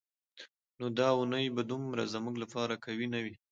نو 0.79 0.85
دا 0.97 1.07
اونۍ 1.17 1.45
به 1.55 1.61
دومره 1.71 2.03
زموږ 2.13 2.35
لپاره 2.43 2.81
قوي 2.85 3.07
نه 3.13 3.19
وي. 3.23 3.35